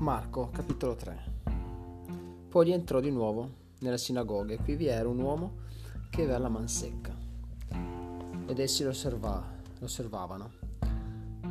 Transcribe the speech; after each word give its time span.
Marco, 0.00 0.48
capitolo 0.48 0.94
3 0.94 1.24
Poi 2.48 2.70
entrò 2.70 3.00
di 3.00 3.10
nuovo 3.10 3.50
nella 3.80 3.98
sinagoga 3.98 4.54
e 4.54 4.56
qui 4.56 4.74
vi 4.74 4.86
era 4.86 5.06
un 5.06 5.18
uomo 5.18 5.56
che 6.08 6.22
aveva 6.22 6.38
la 6.38 6.48
man 6.48 6.68
secca 6.68 7.14
ed 8.46 8.58
essi 8.58 8.82
lo, 8.82 8.88
osserva, 8.88 9.44
lo 9.78 9.84
osservavano 9.84 10.52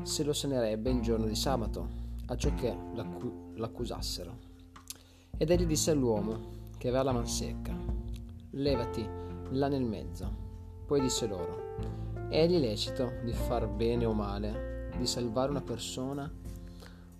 se 0.02 0.24
lo 0.24 0.34
sanerebbe 0.34 0.90
in 0.90 1.04
giorno 1.04 1.28
di 1.28 1.36
sabato, 1.36 1.88
acciò 2.26 2.52
che 2.56 2.76
l'accu- 2.96 3.56
l'accusassero. 3.56 4.38
Ed 5.38 5.52
egli 5.52 5.68
disse 5.68 5.92
all'uomo 5.92 6.72
che 6.80 6.88
aveva 6.88 7.04
la 7.04 7.12
man 7.12 7.28
secca, 7.28 7.78
levati 8.52 9.08
là 9.50 9.68
nel 9.68 9.84
mezzo. 9.84 10.28
Poi 10.88 11.02
disse 11.02 11.28
loro, 11.28 11.76
egli 12.30 12.58
lecito 12.58 13.12
di 13.24 13.32
far 13.32 13.68
bene 13.68 14.06
o 14.06 14.14
male, 14.14 14.90
di 14.98 15.06
salvare 15.06 15.52
una 15.52 15.62
persona 15.62 16.32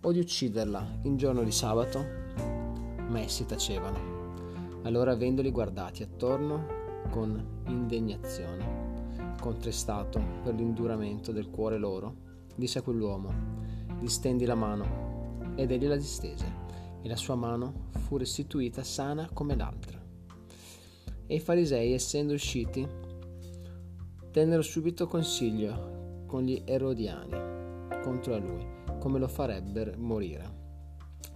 o 0.02 0.12
di 0.12 0.20
ucciderla 0.20 1.00
in 1.04 1.18
giorno 1.18 1.44
di 1.44 1.52
sabato? 1.52 2.06
Ma 3.08 3.20
essi 3.20 3.46
tacevano. 3.46 4.18
Allora 4.84 5.12
avendoli 5.12 5.52
guardati 5.52 6.04
attorno 6.04 6.78
con 7.10 7.64
indignazione, 7.68 9.34
contristato 9.42 10.22
per 10.44 10.54
l'induramento 10.54 11.32
del 11.32 11.50
cuore 11.50 11.78
loro, 11.78 12.16
disse 12.56 12.80
a 12.80 12.82
quell'uomo, 12.82 13.34
distendi 14.00 14.46
la 14.46 14.56
mano, 14.56 15.54
ed 15.56 15.72
egli 15.72 15.88
la 15.88 15.98
distese, 15.98 16.46
e 17.02 17.08
la 17.08 17.18
sua 17.18 17.36
mano 17.36 17.90
fu 17.92 18.18
restituita 18.18 18.84
sana 18.84 19.30
come 19.34 19.56
l'altra. 19.56 20.02
E 21.26 21.36
i 21.36 21.40
farisei, 21.40 21.94
essendo 21.94 22.34
usciti, 22.34 22.88
tennero 24.32 24.62
subito 24.62 25.08
consiglio 25.08 26.24
con 26.26 26.44
gli 26.44 26.62
erodiani 26.66 27.58
contro 28.02 28.38
lui 28.38 28.78
come 29.00 29.18
lo 29.18 29.28
farebbero 29.28 29.94
morire. 29.98 30.58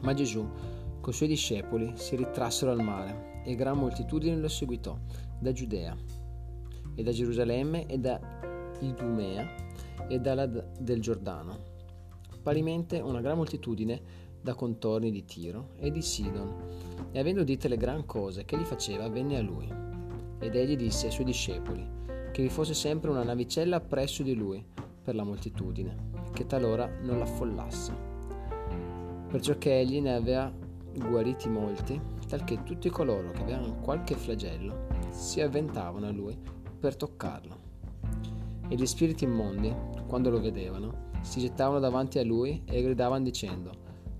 Ma 0.02 0.14
Gesù, 0.14 0.47
con 1.02 1.11
i 1.11 1.16
suoi 1.16 1.30
discepoli, 1.30 1.94
si 1.95 2.16
ritrassero 2.16 2.72
al 2.72 2.83
mare 2.83 3.42
e 3.45 3.56
gran 3.56 3.78
moltitudine 3.78 4.38
lo 4.38 4.47
seguitò 4.47 4.97
da 5.39 5.52
Giudea 5.52 5.97
e 6.95 7.03
da 7.03 7.11
Gerusalemme 7.11 7.88
e 7.88 7.97
da 7.97 8.19
Idumea 8.80 9.56
e 10.08 10.19
dalla 10.19 10.45
del 10.45 11.02
Giordano. 11.02 11.72
Parimente 12.41 13.00
una 13.00 13.22
gran 13.22 13.38
moltitudine 13.38 14.02
da 14.41 14.53
contorni 14.53 15.09
di 15.09 15.23
Tiro 15.23 15.69
e 15.78 15.89
di 15.89 16.02
Sidon, 16.02 16.53
e 17.11 17.19
avendo 17.19 17.41
udite 17.41 17.69
le 17.69 17.78
gran 17.78 18.06
cose 18.06 18.44
che 18.44 18.58
gli 18.58 18.64
faceva, 18.64 19.08
venne 19.08 19.38
a 19.38 19.41
lui. 19.41 19.72
Ed 20.39 20.56
egli 20.56 20.75
disse 20.75 21.06
ai 21.06 21.11
suoi 21.14 21.25
discepoli 21.25 22.02
che 22.34 22.41
vi 22.41 22.50
fosse 22.50 22.73
sempre 22.73 23.09
una 23.09 23.23
navicella 23.23 23.80
presso 23.80 24.23
di 24.23 24.34
lui 24.34 24.66
per 25.04 25.16
la 25.16 25.23
moltitudine 25.23 26.12
che 26.34 26.46
talora 26.46 26.90
non 27.02 27.20
l'affollasse. 27.20 27.94
Perciò 29.28 29.58
che 29.58 29.80
egli 29.80 30.00
ne 30.00 30.14
aveva 30.16 30.52
guariti 30.96 31.50
molti, 31.50 32.00
talché 32.28 32.64
tutti 32.64 32.90
coloro 32.90 33.31
che 33.31 33.42
avevano 33.42 33.80
qualche 33.80 34.16
flagello 34.16 34.88
si 35.09 35.42
avventavano 35.42 36.08
a 36.08 36.12
lui 36.12 36.38
per 36.80 36.96
toccarlo. 36.96 37.72
E 38.68 38.76
gli 38.76 38.86
spiriti 38.86 39.24
immondi, 39.24 39.74
quando 40.08 40.30
lo 40.30 40.40
vedevano, 40.40 41.12
si 41.22 41.40
gettavano 41.40 41.80
davanti 41.80 42.20
a 42.20 42.24
lui 42.24 42.64
e 42.66 42.81
gridavano 42.81 43.24
dicendo, 43.24 43.72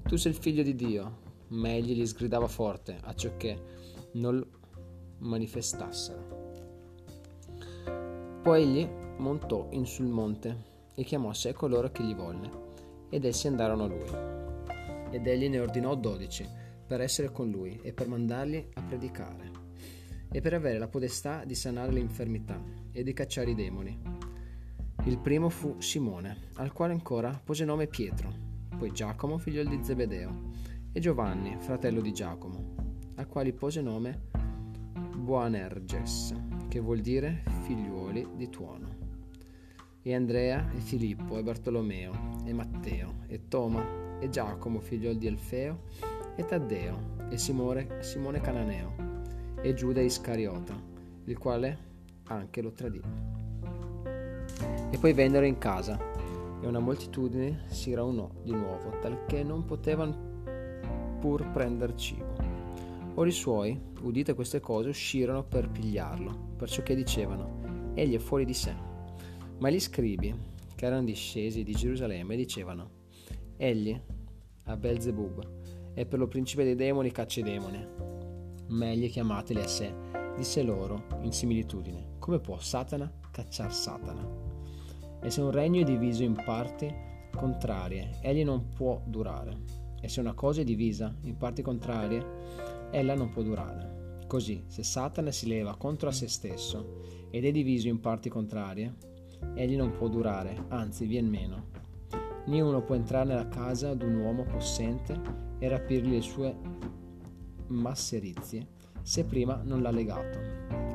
Tu 0.04 0.16
sei 0.16 0.32
il 0.32 0.38
figlio 0.38 0.64
di 0.64 0.76
Dio, 0.76 1.22
ma 1.50 1.74
egli 1.74 1.96
li 1.96 2.06
sgridava 2.06 2.48
forte, 2.48 2.98
acciò 3.02 3.36
che 3.38 3.62
non 4.14 4.38
lo 4.38 4.48
manifestassero. 5.20 6.42
Poi 8.42 8.62
egli 8.62 8.88
montò 9.18 9.68
in 9.72 9.86
sul 9.86 10.08
monte 10.08 10.72
e 10.96 11.04
chiamò 11.04 11.30
a 11.30 11.34
sé 11.34 11.54
coloro 11.54 11.92
che 11.92 12.04
gli 12.04 12.16
volle, 12.16 12.50
ed 13.10 13.26
essi 13.26 13.48
andarono 13.48 13.84
a 13.84 13.88
lui. 13.88 15.16
Ed 15.16 15.28
egli 15.28 15.50
ne 15.50 15.60
ordinò 15.60 15.96
dodici 15.96 16.48
per 16.86 17.02
essere 17.02 17.32
con 17.32 17.50
lui 17.50 17.80
e 17.82 17.94
per 17.94 18.08
mandarli 18.08 18.70
a 18.74 18.82
predicare, 18.82 19.52
e 20.32 20.42
per 20.42 20.54
avere 20.54 20.80
la 20.80 20.88
podestà 20.88 21.44
di 21.46 21.56
sanare 21.56 21.92
le 21.92 22.00
infermità 22.00 22.62
e 22.92 23.04
di 23.04 23.14
cacciare 23.14 23.52
i 23.52 23.56
demoni. 23.56 24.00
Il 25.06 25.20
primo 25.20 25.50
fu 25.50 25.80
Simone, 25.80 26.50
al 26.56 26.72
quale 26.72 26.94
ancora 26.94 27.40
pose 27.44 27.66
nome 27.66 27.88
Pietro, 27.88 28.32
poi 28.78 28.92
Giacomo, 28.92 29.38
figlio 29.38 29.64
di 29.64 29.84
Zebedeo, 29.84 30.52
e 30.92 31.00
Giovanni, 31.00 31.58
fratello 31.60 32.02
di 32.02 32.14
Giacomo, 32.14 32.76
al 33.16 33.28
quale 33.28 33.54
pose 33.54 33.82
nome 33.82 34.30
Boanerges, 35.16 36.34
che 36.68 36.80
vuol 36.80 37.00
dire 37.00 37.44
figliuoli 37.64 38.30
di 38.36 38.50
tuono 38.50 39.03
e 40.06 40.14
Andrea 40.14 40.70
e 40.76 40.80
Filippo 40.80 41.38
e 41.38 41.44
Bartolomeo 41.44 42.12
e 42.46 42.54
Matteo 42.54 43.22
e 43.28 43.48
Toma 43.48 44.20
e 44.20 44.30
Giacomo 44.30 44.80
figlio 44.82 45.14
di 45.14 45.28
Alfeo 45.28 45.84
e 46.36 46.46
Taddeo 46.46 47.28
e 47.30 47.38
Simone, 47.38 48.02
Simone 48.02 48.42
Cananeo 48.42 48.94
e 49.62 49.74
Giuda 49.74 50.02
Iscariota, 50.02 50.76
il 51.24 51.38
quale 51.38 51.78
anche 52.26 52.62
lo 52.62 52.72
tradì. 52.74 53.02
E 54.92 54.98
poi 54.98 55.14
vennero 55.14 55.46
in 55.46 55.58
casa 55.58 55.98
e 56.62 56.68
una 56.68 56.80
moltitudine 56.80 57.64
si 57.68 57.94
raunò 57.94 58.30
di 58.44 58.52
nuovo, 58.52 59.00
talché 59.00 59.42
non 59.44 59.64
potevano 59.64 60.32
pur 61.20 61.50
prender 61.52 61.96
cibo. 61.96 62.36
Ora 63.16 63.30
i 63.30 63.34
suoi, 63.34 63.80
udite 64.02 64.34
queste 64.34 64.60
cose, 64.60 64.90
uscirono 64.90 65.44
per 65.44 65.70
pigliarlo, 65.70 66.56
perciò 66.58 66.84
che 66.84 66.96
dicevano, 66.96 67.92
egli 67.94 68.16
è 68.16 68.20
fuori 68.20 68.44
di 68.44 68.54
sé. 68.54 68.92
Ma 69.64 69.70
gli 69.70 69.80
scribi, 69.80 70.36
che 70.76 70.86
erano 70.86 71.06
discesi 71.06 71.64
di 71.64 71.72
Gerusalemme, 71.72 72.36
dicevano, 72.36 72.90
egli, 73.56 73.98
a 74.64 74.76
Belzebub, 74.76 75.94
è 75.94 76.06
per 76.06 76.20
lo 76.20 76.28
principe 76.28 76.66
dei 76.66 76.76
demoni 76.76 77.14
caccia 77.14 77.40
i 77.40 77.44
demoni. 77.44 77.88
Ma 78.68 78.92
egli 78.92 79.10
chiamateli 79.10 79.62
a 79.62 79.68
sé, 79.68 79.96
disse 80.36 80.64
loro, 80.64 81.06
in 81.22 81.32
similitudine, 81.32 82.16
come 82.20 82.42
può 82.42 82.60
Satana 82.60 83.10
cacciar 83.32 83.74
Satana? 83.74 84.28
E 85.22 85.30
se 85.30 85.40
un 85.40 85.52
regno 85.52 85.80
è 85.80 85.86
diviso 85.86 86.24
in 86.24 86.36
parti 86.44 86.94
contrarie, 87.34 88.18
egli 88.20 88.44
non 88.44 88.68
può 88.68 89.02
durare. 89.06 89.62
E 90.02 90.10
se 90.10 90.20
una 90.20 90.34
cosa 90.34 90.60
è 90.60 90.66
divisa 90.66 91.16
in 91.22 91.38
parti 91.38 91.62
contrarie, 91.62 92.90
ella 92.92 93.16
non 93.16 93.30
può 93.30 93.42
durare. 93.42 94.26
Così, 94.28 94.66
se 94.68 94.84
Satana 94.84 95.32
si 95.32 95.48
leva 95.48 95.78
contro 95.78 96.10
a 96.10 96.12
se 96.12 96.28
stesso 96.28 97.30
ed 97.30 97.46
è 97.46 97.52
diviso 97.52 97.88
in 97.88 98.02
parti 98.02 98.28
contrarie, 98.28 99.12
egli 99.54 99.76
non 99.76 99.92
può 99.92 100.08
durare, 100.08 100.66
anzi 100.70 101.06
vien 101.06 101.28
meno. 101.28 101.72
Né 102.46 102.60
uno 102.60 102.82
può 102.82 102.96
entrare 102.96 103.26
nella 103.26 103.48
casa 103.48 103.94
d'un 103.94 104.16
uomo 104.16 104.44
possente 104.44 105.20
e 105.60 105.68
rapirgli 105.68 106.12
le 106.12 106.22
sue 106.22 106.56
masserizie, 107.68 108.68
se 109.02 109.24
prima 109.26 109.62
non 109.64 109.82
l'ha 109.82 109.92
legato. 109.92 110.40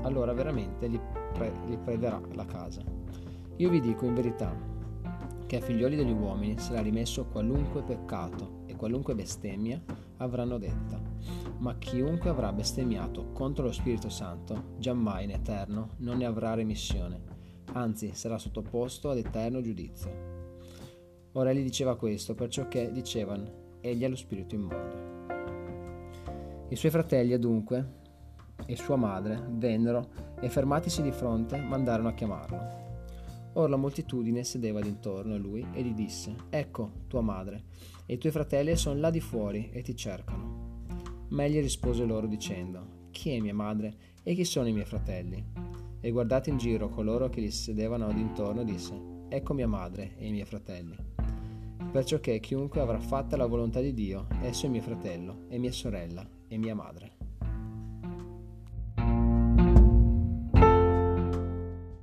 Allora 0.02 0.32
veramente 0.32 0.88
gli, 0.88 1.00
pre- 1.32 1.52
gli 1.66 1.76
prederà 1.78 2.20
la 2.34 2.44
casa. 2.44 2.82
Io 3.56 3.70
vi 3.70 3.80
dico 3.80 4.04
in 4.04 4.14
verità 4.14 4.54
che 5.46 5.56
ai 5.56 5.62
figlioli 5.62 5.96
degli 5.96 6.12
uomini 6.12 6.58
sarà 6.58 6.82
rimesso 6.82 7.26
qualunque 7.26 7.82
peccato 7.82 8.60
e 8.66 8.76
qualunque 8.76 9.14
bestemmia 9.14 9.82
avranno 10.18 10.58
detta, 10.58 11.00
ma 11.58 11.78
chiunque 11.78 12.28
avrà 12.28 12.52
bestemmiato 12.52 13.32
contro 13.32 13.64
lo 13.64 13.72
Spirito 13.72 14.10
Santo, 14.10 14.74
giammai 14.78 15.24
in 15.24 15.30
eterno 15.30 15.90
non 15.98 16.18
ne 16.18 16.26
avrà 16.26 16.54
remissione 16.54 17.36
anzi 17.72 18.10
sarà 18.14 18.38
sottoposto 18.38 19.10
ad 19.10 19.18
eterno 19.18 19.60
giudizio. 19.60 20.36
Ora 21.32 21.50
egli 21.50 21.62
diceva 21.62 21.96
questo, 21.96 22.34
perciò 22.34 22.68
che 22.68 22.90
dicevano, 22.90 23.76
egli 23.80 24.04
ha 24.04 24.08
lo 24.08 24.16
spirito 24.16 24.54
immondo. 24.54 25.16
I 26.68 26.76
suoi 26.76 26.90
fratelli 26.90 27.32
adunque 27.32 27.96
e 28.66 28.76
sua 28.76 28.96
madre 28.96 29.42
vennero 29.50 30.10
e 30.40 30.48
fermatisi 30.48 31.02
di 31.02 31.12
fronte 31.12 31.56
mandarono 31.58 32.08
a 32.08 32.14
chiamarlo. 32.14 32.86
Ora 33.54 33.68
la 33.68 33.76
moltitudine 33.76 34.44
sedeva 34.44 34.80
d'intorno 34.80 35.34
a 35.34 35.38
lui 35.38 35.66
e 35.72 35.82
gli 35.82 35.94
disse, 35.94 36.34
ecco 36.50 36.92
tua 37.08 37.22
madre 37.22 37.64
e 38.06 38.14
i 38.14 38.18
tuoi 38.18 38.32
fratelli 38.32 38.76
sono 38.76 39.00
là 39.00 39.10
di 39.10 39.20
fuori 39.20 39.70
e 39.72 39.82
ti 39.82 39.96
cercano. 39.96 40.84
Ma 41.28 41.44
egli 41.44 41.60
rispose 41.60 42.04
loro 42.04 42.26
dicendo, 42.26 43.06
chi 43.10 43.30
è 43.30 43.40
mia 43.40 43.54
madre 43.54 43.94
e 44.22 44.34
chi 44.34 44.44
sono 44.44 44.68
i 44.68 44.72
miei 44.72 44.86
fratelli? 44.86 45.67
E 46.08 46.10
guardate 46.10 46.48
in 46.48 46.56
giro 46.56 46.88
coloro 46.88 47.28
che 47.28 47.42
gli 47.42 47.50
sedevano 47.50 48.10
d'intorno 48.10 48.64
disse, 48.64 48.98
ecco 49.28 49.52
mia 49.52 49.68
madre 49.68 50.14
e 50.16 50.26
i 50.26 50.30
miei 50.30 50.46
fratelli. 50.46 50.96
Perciò 51.92 52.18
che 52.18 52.40
chiunque 52.40 52.80
avrà 52.80 52.98
fatta 52.98 53.36
la 53.36 53.44
volontà 53.44 53.80
di 53.80 53.92
Dio, 53.92 54.26
esso 54.40 54.64
è 54.64 54.68
mio 54.70 54.80
fratello, 54.80 55.44
e 55.48 55.58
mia 55.58 55.72
sorella, 55.72 56.26
e 56.48 56.56
mia 56.56 56.74
madre. 56.74 57.17